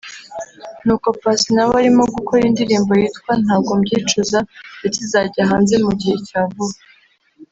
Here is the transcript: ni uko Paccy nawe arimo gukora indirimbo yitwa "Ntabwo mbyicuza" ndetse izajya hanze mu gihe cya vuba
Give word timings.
ni 0.83 0.91
uko 0.95 1.07
Paccy 1.21 1.47
nawe 1.55 1.73
arimo 1.81 2.03
gukora 2.15 2.41
indirimbo 2.49 2.91
yitwa 3.01 3.31
"Ntabwo 3.43 3.71
mbyicuza" 3.79 4.39
ndetse 4.79 4.97
izajya 5.05 5.49
hanze 5.51 5.75
mu 5.85 5.91
gihe 5.99 6.15
cya 6.27 6.41
vuba 6.53 6.77